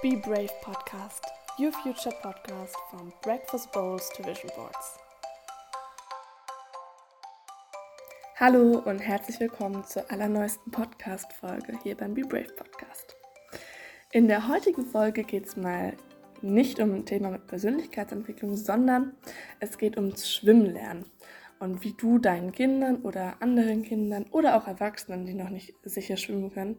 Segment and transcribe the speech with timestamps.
[0.00, 1.24] Be Brave Podcast,
[1.58, 4.96] your future podcast from breakfast bowls to vision boards.
[8.36, 13.16] Hallo und herzlich willkommen zur allerneuesten Podcast-Folge hier beim Be Brave Podcast.
[14.12, 15.94] In der heutigen Folge geht es mal
[16.42, 19.16] nicht um ein Thema mit Persönlichkeitsentwicklung, sondern
[19.58, 21.06] es geht ums Schwimmenlernen
[21.58, 26.16] und wie du deinen Kindern oder anderen Kindern oder auch Erwachsenen, die noch nicht sicher
[26.16, 26.76] schwimmen können,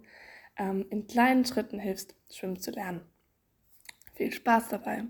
[0.60, 3.02] ähm, in kleinen Schritten hilfst, schwimmen zu lernen.
[4.14, 5.06] Viel Spaß dabei!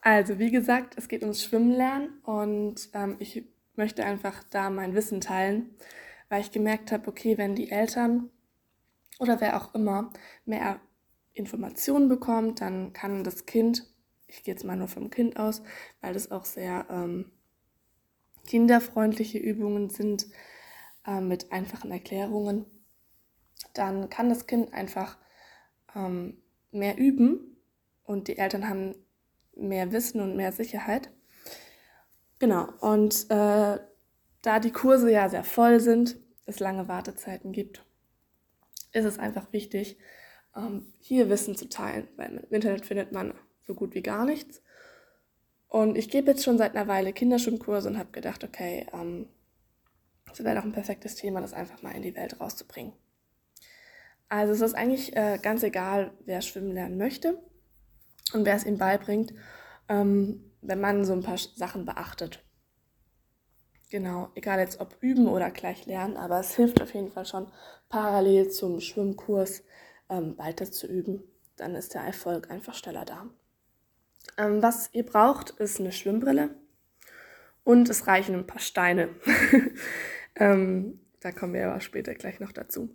[0.00, 3.44] Also, wie gesagt, es geht ums Schwimmen und ähm, ich
[3.74, 5.74] möchte einfach da mein Wissen teilen,
[6.28, 8.30] weil ich gemerkt habe, okay, wenn die Eltern
[9.18, 10.12] oder wer auch immer
[10.44, 10.80] mehr
[11.34, 13.86] Informationen bekommt, dann kann das Kind,
[14.28, 15.62] ich gehe jetzt mal nur vom Kind aus,
[16.00, 17.32] weil das auch sehr ähm,
[18.46, 20.26] kinderfreundliche Übungen sind
[21.06, 22.66] äh, mit einfachen Erklärungen,
[23.78, 25.16] dann kann das Kind einfach
[25.94, 26.38] ähm,
[26.70, 27.56] mehr üben
[28.04, 28.94] und die Eltern haben
[29.54, 31.10] mehr Wissen und mehr Sicherheit.
[32.38, 33.78] Genau, und äh,
[34.42, 37.84] da die Kurse ja sehr voll sind, es lange Wartezeiten gibt,
[38.92, 39.98] ist es einfach wichtig,
[40.56, 43.34] ähm, hier Wissen zu teilen, weil im Internet findet man
[43.66, 44.62] so gut wie gar nichts.
[45.68, 49.28] Und ich gebe jetzt schon seit einer Weile Kinderschwimmkurse und habe gedacht, okay, ähm,
[50.26, 52.92] das wäre doch ein perfektes Thema, das einfach mal in die Welt rauszubringen.
[54.28, 57.42] Also es ist eigentlich äh, ganz egal, wer schwimmen lernen möchte
[58.32, 59.32] und wer es ihm beibringt,
[59.88, 62.44] ähm, wenn man so ein paar Sachen beachtet.
[63.90, 67.50] Genau, egal jetzt ob üben oder gleich lernen, aber es hilft auf jeden Fall schon
[67.88, 69.62] parallel zum Schwimmkurs
[70.10, 71.22] ähm, weiter zu üben.
[71.56, 73.26] Dann ist der Erfolg einfach schneller da.
[74.36, 76.50] Ähm, was ihr braucht, ist eine Schwimmbrille
[77.64, 79.08] und es reichen ein paar Steine.
[80.36, 82.90] ähm, da kommen wir aber später gleich noch dazu.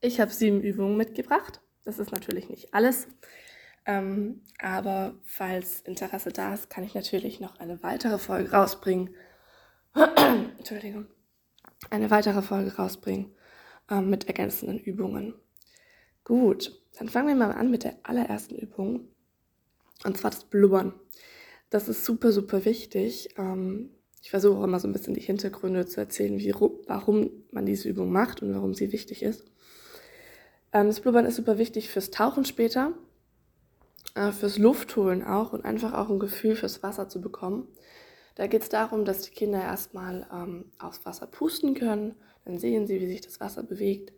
[0.00, 1.60] Ich habe sieben Übungen mitgebracht.
[1.84, 3.06] Das ist natürlich nicht alles.
[3.86, 9.14] Ähm, aber falls Interesse da ist, kann ich natürlich noch eine weitere Folge rausbringen.
[10.58, 11.06] Entschuldigung.
[11.90, 13.34] Eine weitere Folge rausbringen
[13.90, 15.34] ähm, mit ergänzenden Übungen.
[16.24, 19.08] Gut, dann fangen wir mal an mit der allerersten Übung.
[20.04, 20.94] Und zwar das Blubbern.
[21.68, 23.34] Das ist super, super wichtig.
[23.36, 23.90] Ähm,
[24.22, 27.88] ich versuche auch immer so ein bisschen die Hintergründe zu erzählen, wie, warum man diese
[27.88, 29.50] Übung macht und warum sie wichtig ist.
[30.72, 32.92] Ähm, das Blubbern ist super wichtig fürs Tauchen später,
[34.14, 37.68] äh, fürs Luftholen auch und einfach auch ein Gefühl fürs Wasser zu bekommen.
[38.36, 42.14] Da geht es darum, dass die Kinder erstmal ähm, aufs Wasser pusten können,
[42.44, 44.12] dann sehen sie, wie sich das Wasser bewegt,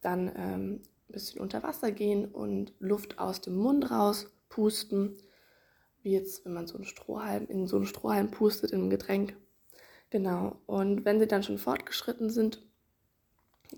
[0.00, 5.16] dann ähm, ein bisschen unter Wasser gehen und Luft aus dem Mund raus pusten,
[6.02, 9.36] wie jetzt, wenn man so einen Strohhalm in so einen Strohhalm pustet in einem Getränk.
[10.10, 10.56] Genau.
[10.66, 12.62] Und wenn sie dann schon fortgeschritten sind,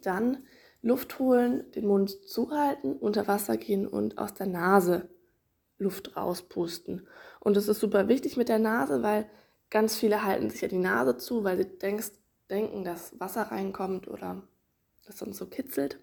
[0.02, 0.44] dann
[0.84, 5.08] Luft holen, den Mund zuhalten, unter Wasser gehen und aus der Nase
[5.78, 7.08] Luft rauspusten.
[7.40, 9.26] Und das ist super wichtig mit der Nase, weil
[9.70, 12.12] ganz viele halten sich ja die Nase zu, weil sie denkst,
[12.50, 14.42] denken, dass Wasser reinkommt oder
[15.06, 15.98] das sonst so kitzelt.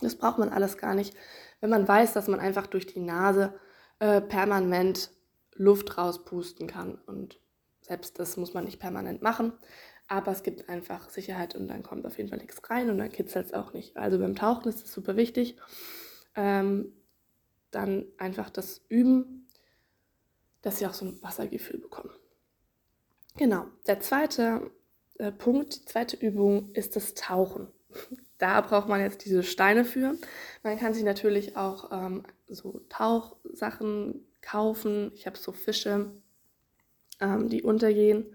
[0.00, 1.16] Das braucht man alles gar nicht,
[1.60, 3.52] wenn man weiß, dass man einfach durch die Nase
[3.98, 5.10] äh, permanent
[5.54, 6.98] Luft rauspusten kann.
[7.06, 7.40] Und
[7.80, 9.54] selbst das muss man nicht permanent machen.
[10.08, 13.12] Aber es gibt einfach Sicherheit und dann kommt auf jeden Fall nichts rein und dann
[13.12, 13.96] kitzelt es auch nicht.
[13.98, 15.56] Also beim Tauchen ist es super wichtig.
[16.34, 16.92] Ähm,
[17.70, 19.46] dann einfach das Üben,
[20.62, 22.10] dass sie auch so ein Wassergefühl bekommen.
[23.36, 23.66] Genau.
[23.86, 24.70] Der zweite
[25.18, 27.68] äh, Punkt, die zweite Übung ist das Tauchen.
[28.40, 30.14] Da braucht man jetzt diese Steine für.
[30.62, 35.10] Man kann sich natürlich auch ähm, so Tauchsachen kaufen.
[35.16, 36.12] Ich habe so Fische,
[37.18, 38.26] ähm, die untergehen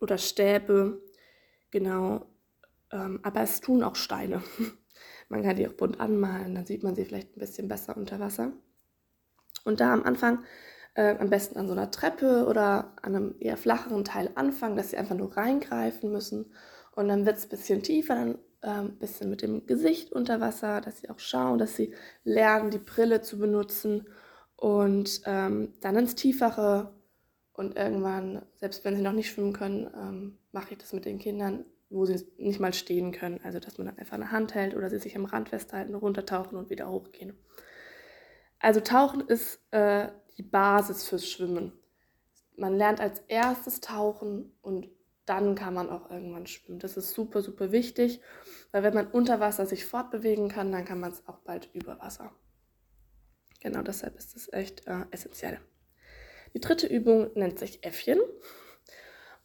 [0.00, 1.00] oder Stäbe.
[1.70, 2.26] Genau.
[2.90, 4.42] Ähm, aber es tun auch Steine.
[5.28, 8.20] man kann die auch bunt anmalen, dann sieht man sie vielleicht ein bisschen besser unter
[8.20, 8.52] Wasser.
[9.64, 10.44] Und da am Anfang
[10.94, 14.90] äh, am besten an so einer Treppe oder an einem eher flacheren Teil anfangen, dass
[14.90, 16.52] sie einfach nur reingreifen müssen.
[16.94, 20.40] Und dann wird es ein bisschen tiefer, dann ein ähm, bisschen mit dem Gesicht unter
[20.40, 21.94] Wasser, dass sie auch schauen, dass sie
[22.24, 24.06] lernen, die Brille zu benutzen
[24.56, 26.94] und ähm, dann ins Tiefere.
[27.52, 31.18] Und irgendwann, selbst wenn sie noch nicht schwimmen können, ähm, mache ich das mit den
[31.18, 33.40] Kindern, wo sie nicht mal stehen können.
[33.44, 36.56] Also, dass man dann einfach eine Hand hält oder sie sich am Rand festhalten, runtertauchen
[36.56, 37.34] und wieder hochgehen.
[38.58, 40.08] Also, Tauchen ist äh,
[40.38, 41.72] die Basis fürs Schwimmen.
[42.56, 44.88] Man lernt als erstes Tauchen und
[45.26, 46.78] dann kann man auch irgendwann schwimmen.
[46.78, 48.20] Das ist super, super wichtig,
[48.72, 51.98] weil wenn man unter Wasser sich fortbewegen kann, dann kann man es auch bald über
[52.00, 52.32] Wasser.
[53.60, 55.60] Genau deshalb ist es echt äh, essentiell.
[56.54, 58.20] Die dritte Übung nennt sich Äffchen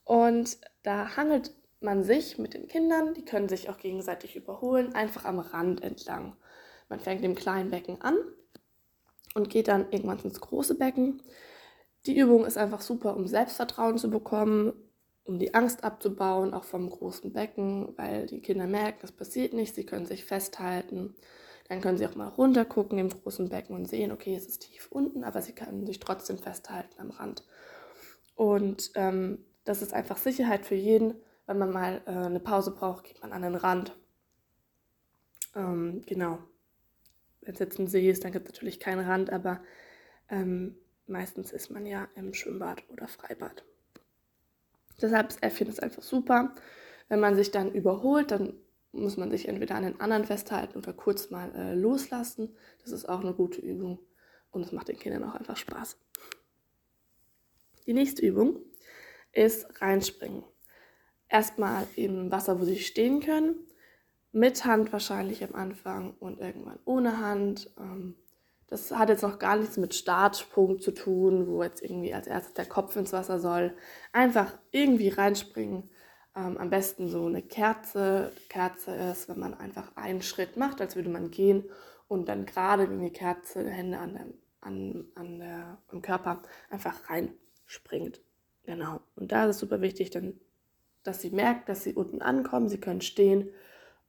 [0.04, 5.25] und da hangelt man sich mit den Kindern, die können sich auch gegenseitig überholen, einfach
[5.25, 6.36] am Rand entlang.
[6.89, 8.18] Man fängt im kleinen Becken an
[9.36, 11.21] und geht dann irgendwann ins große Becken.
[12.06, 14.74] Die Übung ist einfach super, um Selbstvertrauen zu bekommen,
[15.25, 19.75] um die Angst abzubauen, auch vom großen Becken, weil die Kinder merken, es passiert nichts,
[19.75, 21.15] sie können sich festhalten.
[21.69, 24.63] Dann können sie auch mal runter gucken im großen Becken und sehen, okay, es ist
[24.63, 27.43] tief unten, aber sie können sich trotzdem festhalten am Rand.
[28.35, 31.15] Und ähm, das ist einfach Sicherheit für jeden.
[31.45, 33.97] Wenn man mal äh, eine Pause braucht, geht man an den Rand.
[35.55, 36.39] Ähm, genau.
[37.41, 39.61] Wenn es jetzt ein See ist, dann gibt es natürlich keinen Rand, aber
[40.29, 40.77] ähm,
[41.07, 43.63] meistens ist man ja im Schwimmbad oder Freibad.
[45.01, 46.55] Deshalb ist Äffchen einfach super.
[47.09, 48.53] Wenn man sich dann überholt, dann
[48.91, 52.55] muss man sich entweder an den anderen festhalten oder kurz mal äh, loslassen.
[52.83, 53.99] Das ist auch eine gute Übung
[54.51, 55.97] und es macht den Kindern auch einfach Spaß.
[57.85, 58.59] Die nächste Übung
[59.31, 60.43] ist reinspringen.
[61.29, 63.55] Erstmal im Wasser, wo sie stehen können,
[64.31, 67.71] mit Hand wahrscheinlich am Anfang und irgendwann ohne Hand.
[67.77, 68.15] Ähm,
[68.67, 72.53] das hat jetzt noch gar nichts mit Startpunkt zu tun, wo jetzt irgendwie als erstes
[72.53, 73.73] der Kopf ins Wasser soll.
[74.11, 75.89] Einfach irgendwie reinspringen.
[76.37, 78.31] Ähm, am besten so eine Kerze.
[78.47, 81.63] Kerze ist, wenn man einfach einen Schritt macht, als würde man gehen
[82.07, 84.25] und dann gerade wie eine Kerze Hände an der,
[84.61, 88.21] an, an der, am Körper einfach reinspringt.
[88.65, 88.99] Genau.
[89.15, 90.39] Und da ist es super wichtig, dann,
[91.03, 92.69] dass sie merkt, dass sie unten ankommen.
[92.69, 93.49] Sie können stehen,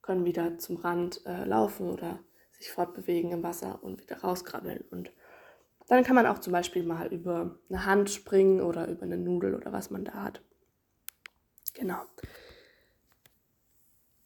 [0.02, 2.18] können wieder zum Rand äh, laufen oder
[2.50, 4.84] sich fortbewegen im Wasser und wieder rauskrabbeln.
[4.90, 5.12] Und
[5.86, 9.54] dann kann man auch zum Beispiel mal über eine Hand springen oder über eine Nudel
[9.54, 10.42] oder was man da hat.
[11.78, 12.02] Genau.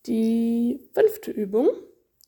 [0.07, 1.69] Die fünfte Übung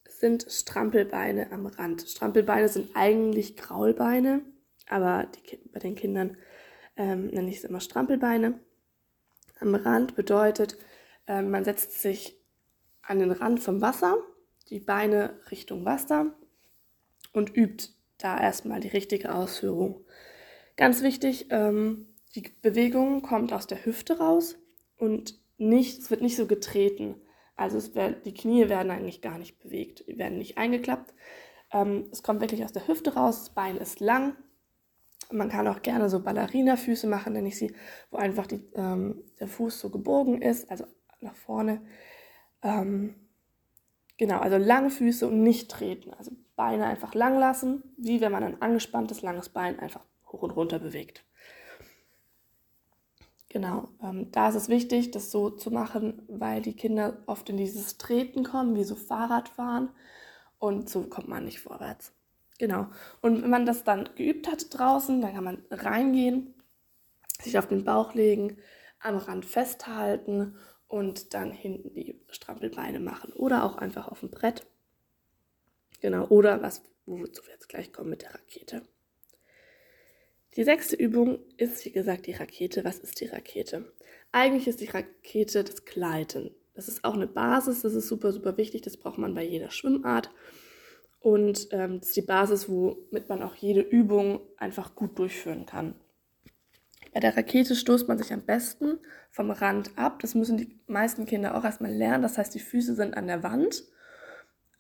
[0.07, 2.03] sind Strampelbeine am Rand.
[2.03, 4.43] Strampelbeine sind eigentlich Graulbeine,
[4.87, 6.37] aber die, bei den Kindern
[6.97, 8.61] ähm, nenne ich es immer Strampelbeine.
[9.61, 10.77] Am Rand bedeutet,
[11.27, 12.39] äh, man setzt sich
[13.01, 14.19] an den Rand vom Wasser
[14.69, 16.35] die Beine Richtung Wasser
[17.33, 17.89] und übt
[18.19, 20.05] da erstmal die richtige Ausführung.
[20.77, 24.57] Ganz wichtig, ähm, die Bewegung kommt aus der Hüfte raus
[24.99, 27.17] und nicht, es wird nicht so getreten.
[27.57, 31.15] Also es die Knie werden eigentlich gar nicht bewegt, die werden nicht eingeklappt.
[31.73, 34.37] Ähm, es kommt wirklich aus der Hüfte raus, das Bein ist lang.
[35.31, 37.75] Man kann auch gerne so Ballerina-Füße machen, nenne ich sie,
[38.11, 40.85] wo einfach die, ähm, der Fuß so gebogen ist, also
[41.21, 41.81] nach vorne.
[42.63, 43.15] Ähm,
[44.17, 46.13] Genau, also lange Füße und nicht treten.
[46.15, 50.53] Also Beine einfach lang lassen, wie wenn man ein angespanntes, langes Bein einfach hoch und
[50.53, 51.25] runter bewegt.
[53.55, 57.57] Genau, ähm, da ist es wichtig, das so zu machen, weil die Kinder oft in
[57.57, 59.91] dieses Treten kommen, wie so Fahrradfahren.
[60.59, 62.11] Und so kommt man nicht vorwärts.
[62.59, 62.89] Genau.
[63.21, 66.53] Und wenn man das dann geübt hat draußen, dann kann man reingehen,
[67.41, 68.57] sich auf den Bauch legen,
[68.99, 70.57] am Rand festhalten
[70.89, 74.67] und dann hinten die Strampelbeine machen oder auch einfach auf dem Brett.
[76.01, 78.83] Genau, oder was, wozu wir jetzt gleich kommen mit der Rakete.
[80.57, 82.85] Die sechste Übung ist, wie gesagt, die Rakete.
[82.85, 83.93] Was ist die Rakete?
[84.31, 86.51] Eigentlich ist die Rakete das Gleiten.
[86.75, 89.71] Das ist auch eine Basis, das ist super, super wichtig, das braucht man bei jeder
[89.71, 90.31] Schwimmart.
[91.21, 95.95] Und ähm, das ist die Basis, womit man auch jede Übung einfach gut durchführen kann.
[97.13, 98.99] Bei der Rakete stoßt man sich am besten
[99.31, 100.19] vom Rand ab.
[100.21, 102.23] Das müssen die meisten Kinder auch erstmal lernen.
[102.23, 103.85] Das heißt, die Füße sind an der Wand,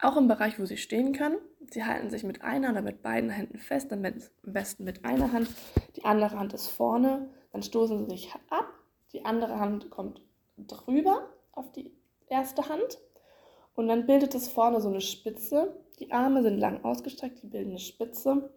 [0.01, 1.39] auch im Bereich, wo sie stehen können.
[1.71, 4.03] Sie halten sich mit einer oder mit beiden Händen fest, am
[4.43, 5.49] besten mit einer Hand.
[5.97, 8.69] Die andere Hand ist vorne, dann stoßen sie sich ab.
[9.13, 10.21] Die andere Hand kommt
[10.57, 11.93] drüber auf die
[12.29, 12.99] erste Hand
[13.75, 15.77] und dann bildet es vorne so eine Spitze.
[16.01, 18.53] Die Arme sind lang ausgestreckt, die bilden eine Spitze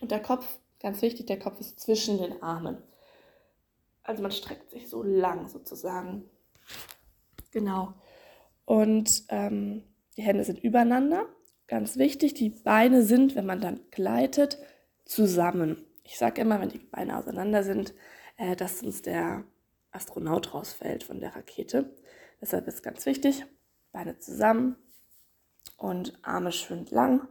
[0.00, 0.46] und der Kopf,
[0.80, 2.78] ganz wichtig, der Kopf ist zwischen den Armen.
[4.02, 6.28] Also man streckt sich so lang sozusagen.
[7.50, 7.94] Genau.
[8.64, 9.82] Und ähm,
[10.20, 11.26] die Hände sind übereinander.
[11.66, 14.58] Ganz wichtig, die Beine sind, wenn man dann gleitet,
[15.04, 15.84] zusammen.
[16.04, 17.94] Ich sage immer, wenn die Beine auseinander sind,
[18.36, 19.44] äh, dass uns der
[19.92, 21.96] Astronaut rausfällt von der Rakete.
[22.40, 23.44] Deshalb ist ganz wichtig,
[23.92, 24.76] Beine zusammen
[25.76, 27.26] und Arme schön lang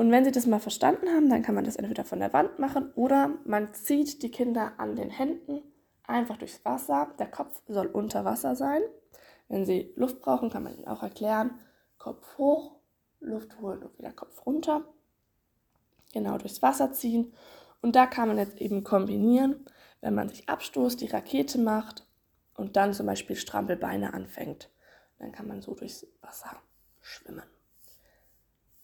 [0.00, 2.58] und wenn sie das mal verstanden haben, dann kann man das entweder von der Wand
[2.58, 5.60] machen oder man zieht die Kinder an den Händen
[6.06, 7.14] einfach durchs Wasser.
[7.18, 8.80] Der Kopf soll unter Wasser sein.
[9.48, 11.60] Wenn sie Luft brauchen, kann man ihnen auch erklären,
[12.00, 12.80] Kopf hoch,
[13.20, 14.84] Luft holen und wieder Kopf runter.
[16.12, 17.32] Genau durchs Wasser ziehen.
[17.82, 19.64] Und da kann man jetzt eben kombinieren,
[20.00, 22.06] wenn man sich abstoßt, die Rakete macht
[22.54, 24.70] und dann zum Beispiel Strampelbeine anfängt.
[25.18, 26.56] Dann kann man so durchs Wasser
[27.00, 27.44] schwimmen.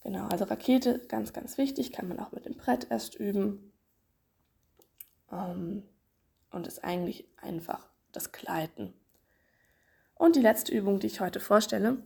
[0.03, 3.73] Genau, also Rakete, ganz, ganz wichtig, kann man auch mit dem Brett erst üben.
[5.33, 5.83] Ähm,
[6.51, 8.93] und ist eigentlich einfach das Gleiten.
[10.15, 12.03] Und die letzte Übung, die ich heute vorstelle,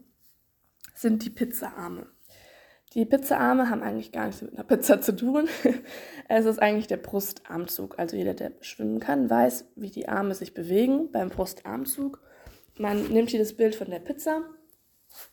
[0.94, 2.06] sind die Pizzaarme.
[2.94, 5.48] Die Pizzaarme haben eigentlich gar nichts mit einer Pizza zu tun.
[6.28, 7.98] es ist eigentlich der Brustarmzug.
[7.98, 12.20] Also jeder, der schwimmen kann, weiß, wie die Arme sich bewegen beim Brustarmzug.
[12.76, 14.42] Man nimmt hier das Bild von der Pizza,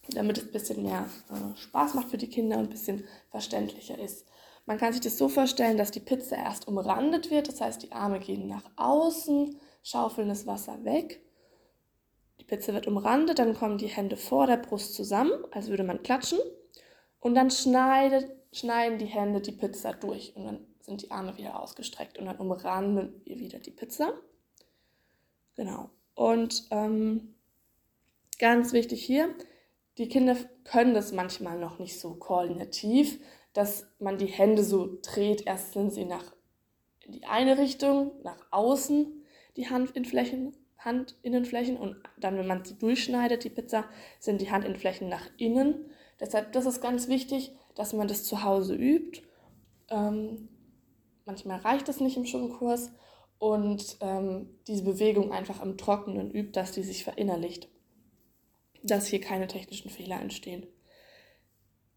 [0.10, 3.98] damit es ein bisschen mehr äh, Spaß macht für die Kinder und ein bisschen verständlicher
[3.98, 4.28] ist.
[4.68, 7.94] Man kann sich das so vorstellen, dass die Pizza erst umrandet wird, das heißt, die
[7.94, 11.22] Arme gehen nach außen, schaufeln das Wasser weg.
[12.40, 16.04] Die Pizza wird umrandet, dann kommen die Hände vor der Brust zusammen, als würde man
[16.04, 16.40] klatschen.
[17.20, 21.60] Und dann schneidet, schneiden die Hände die Pizza durch und dann sind die Arme wieder
[21.60, 24.14] ausgestreckt und dann umranden wir wieder die Pizza.
[25.56, 25.90] Genau.
[26.14, 27.36] Und ähm,
[28.40, 29.34] ganz wichtig hier,
[29.98, 33.20] die Kinder können das manchmal noch nicht so koordinativ
[33.58, 35.48] dass man die Hände so dreht.
[35.48, 36.32] Erst sind sie nach
[37.00, 39.24] in die eine Richtung, nach außen,
[39.56, 43.86] die Handinnenflächen, Handinnenflächen und dann, wenn man sie durchschneidet, die Pizza,
[44.20, 45.92] sind die Handinnenflächen nach innen.
[46.20, 49.22] Deshalb, das ist ganz wichtig, dass man das zu Hause übt.
[49.90, 50.50] Ähm,
[51.26, 52.92] manchmal reicht es nicht im Schwimmkurs
[53.40, 57.70] und ähm, diese Bewegung einfach im Trockenen übt, dass die sich verinnerlicht,
[58.84, 60.66] dass hier keine technischen Fehler entstehen.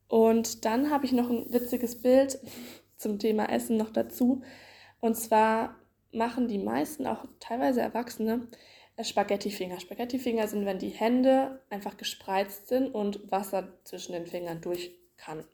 [0.09, 2.39] Und dann habe ich noch ein witziges Bild
[2.97, 4.43] zum Thema Essen noch dazu.
[5.01, 5.80] Und zwar
[6.12, 8.49] machen die meisten, auch teilweise Erwachsene,
[8.97, 9.81] äh, Spaghettifinger.
[9.81, 15.45] Spaghettifinger sind, wenn die Hände einfach gespreizt sind und Wasser zwischen den Fingern durch kann.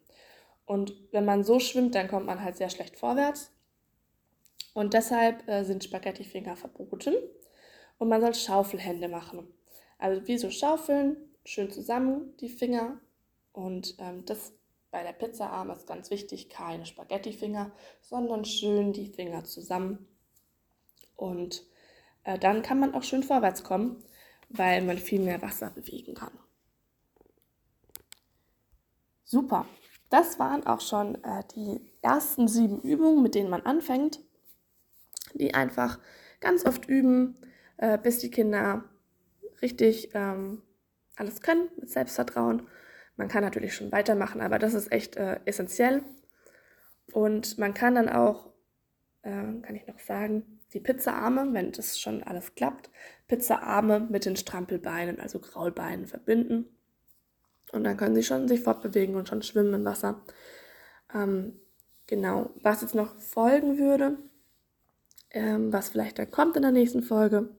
[0.64, 3.52] Und wenn man so schwimmt, dann kommt man halt sehr schlecht vorwärts.
[4.74, 7.14] Und deshalb äh, sind Spaghettifinger verboten.
[7.98, 9.48] Und man soll Schaufelhände machen.
[9.98, 13.00] Also wie so Schaufeln, schön zusammen die Finger
[13.52, 14.52] und ähm, das
[14.90, 20.06] bei der Pizzaarm ist ganz wichtig, keine Spaghettifinger, sondern schön die Finger zusammen.
[21.16, 21.64] Und
[22.24, 24.02] äh, dann kann man auch schön vorwärts kommen,
[24.48, 26.32] weil man viel mehr Wasser bewegen kann.
[29.24, 29.66] Super,
[30.08, 34.20] das waren auch schon äh, die ersten sieben Übungen, mit denen man anfängt,
[35.34, 35.98] die einfach
[36.40, 37.36] ganz oft üben,
[37.78, 38.84] äh, bis die Kinder
[39.62, 40.62] richtig ähm,
[41.16, 42.68] alles können mit Selbstvertrauen
[43.16, 46.02] man kann natürlich schon weitermachen, aber das ist echt äh, essentiell.
[47.12, 48.52] Und man kann dann auch,
[49.22, 52.90] äh, kann ich noch sagen, die Pizzaarme, wenn das schon alles klappt,
[53.28, 56.66] Pizzaarme mit den Strampelbeinen, also Graulbeinen verbinden.
[57.72, 60.22] Und dann können sie schon sich fortbewegen und schon schwimmen im Wasser.
[61.14, 61.60] Ähm,
[62.06, 64.18] genau, was jetzt noch folgen würde,
[65.30, 67.50] ähm, was vielleicht dann kommt in der nächsten Folge,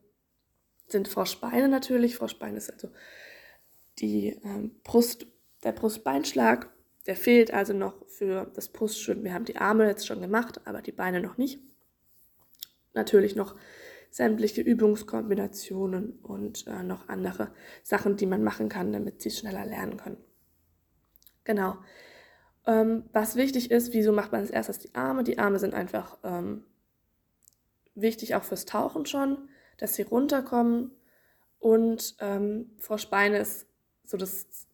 [0.88, 2.16] sind Froschbeine natürlich.
[2.16, 2.90] Froschbeine ist also
[4.00, 5.28] die ähm, Brust
[5.64, 6.70] der Brustbeinschlag,
[7.08, 9.24] der fehlt also noch für das Brustschwimmen.
[9.24, 11.60] Wir haben die Arme jetzt schon gemacht, aber die Beine noch nicht.
[12.98, 13.56] Natürlich noch
[14.10, 17.51] sämtliche Übungskombinationen und äh, noch andere
[17.84, 20.18] Sachen, die man machen kann, damit sie schneller lernen können.
[21.44, 21.77] Genau.
[22.66, 25.24] Ähm, was wichtig ist, wieso macht man als erstes die Arme?
[25.24, 26.66] Die Arme sind einfach ähm,
[27.94, 30.92] wichtig auch fürs Tauchen schon, dass sie runterkommen.
[31.60, 33.68] Und ähm, Froschbeine ist
[34.04, 34.68] so das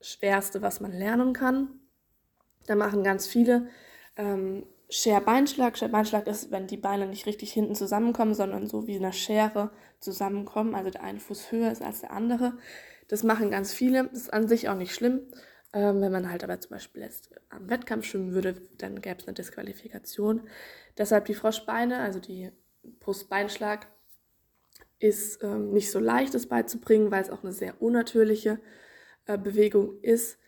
[0.00, 1.68] Schwerste, was man lernen kann.
[2.66, 3.68] Da machen ganz viele
[4.16, 5.76] ähm, Scher-Beinschlag.
[5.76, 10.74] Scher-Beinschlag ist, wenn die Beine nicht richtig hinten zusammenkommen, sondern so wie eine Schere zusammenkommen,
[10.74, 12.56] also der eine Fuß höher ist als der andere.
[13.08, 14.04] Das machen ganz viele.
[14.04, 15.20] Das ist an sich auch nicht schlimm.
[15.72, 19.26] Ähm, wenn man halt aber zum Beispiel jetzt am Wettkampf schwimmen würde, dann gäbe es
[19.26, 20.48] eine Disqualifikation.
[20.96, 22.50] Deshalb die Froschbeine, also die
[23.00, 23.88] Brustbeinschlag,
[24.98, 28.60] ist ähm, nicht so leicht, das beizubringen, weil es auch eine sehr unnatürliche
[29.26, 30.38] äh, Bewegung ist.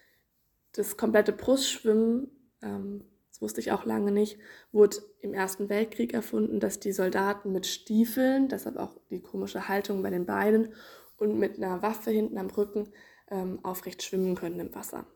[0.72, 2.30] Das komplette Brustschwimmen,
[2.62, 3.04] ähm,
[3.38, 4.38] das wusste ich auch lange nicht,
[4.72, 10.02] wurde im Ersten Weltkrieg erfunden, dass die Soldaten mit Stiefeln, deshalb auch die komische Haltung
[10.02, 10.74] bei den Beinen
[11.18, 12.88] und mit einer Waffe hinten am Rücken
[13.30, 15.06] ähm, aufrecht schwimmen können im Wasser.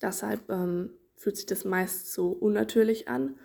[0.00, 3.36] Deshalb ähm, fühlt sich das meist so unnatürlich an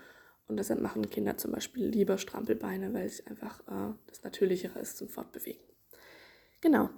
[0.48, 4.98] und deshalb machen Kinder zum Beispiel lieber Strampelbeine, weil es einfach äh, das Natürlichere ist
[4.98, 5.64] zum Fortbewegen.
[6.62, 6.90] Genau,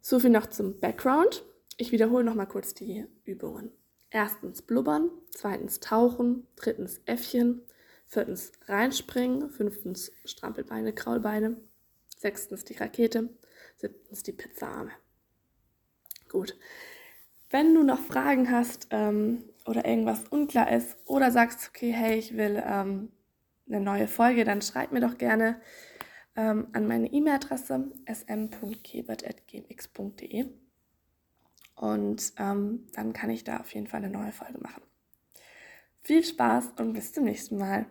[0.00, 1.44] so viel noch zum Background.
[1.78, 3.72] Ich wiederhole noch mal kurz die Übungen.
[4.10, 7.62] Erstens blubbern, zweitens tauchen, drittens Äffchen,
[8.06, 11.56] viertens reinspringen, fünftens Strampelbeine, Kraulbeine,
[12.16, 13.28] sechstens die Rakete,
[13.76, 14.90] siebtens die Pizzaarme.
[16.28, 16.58] Gut.
[17.50, 22.36] Wenn du noch Fragen hast ähm, oder irgendwas unklar ist oder sagst, okay, hey, ich
[22.36, 23.12] will ähm,
[23.68, 25.60] eine neue Folge, dann schreib mir doch gerne
[26.36, 30.46] ähm, an meine E-Mail-Adresse sm.kebert.gmx.de
[31.80, 34.82] und ähm, dann kann ich da auf jeden Fall eine neue Folge machen.
[36.02, 37.86] Viel Spaß und bis zum nächsten Mal.